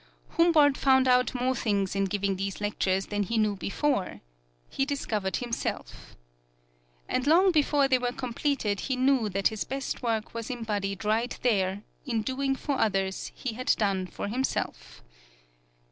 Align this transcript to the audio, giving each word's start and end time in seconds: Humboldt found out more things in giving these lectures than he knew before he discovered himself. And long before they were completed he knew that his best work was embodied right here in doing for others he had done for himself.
Humboldt 0.29 0.77
found 0.77 1.07
out 1.07 1.35
more 1.39 1.53
things 1.55 1.95
in 1.95 2.05
giving 2.05 2.35
these 2.35 2.59
lectures 2.59 3.05
than 3.05 3.21
he 3.21 3.37
knew 3.37 3.55
before 3.55 4.21
he 4.67 4.83
discovered 4.83 5.35
himself. 5.35 6.15
And 7.07 7.27
long 7.27 7.51
before 7.51 7.87
they 7.87 7.99
were 7.99 8.11
completed 8.11 8.79
he 8.79 8.95
knew 8.95 9.29
that 9.29 9.49
his 9.49 9.63
best 9.63 10.01
work 10.01 10.33
was 10.33 10.49
embodied 10.49 11.05
right 11.05 11.37
here 11.43 11.83
in 12.03 12.23
doing 12.23 12.55
for 12.55 12.79
others 12.79 13.31
he 13.35 13.53
had 13.53 13.75
done 13.77 14.07
for 14.07 14.27
himself. 14.27 15.03